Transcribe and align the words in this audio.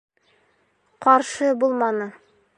Ҡаршы 1.07 1.53
булманы. 1.65 2.11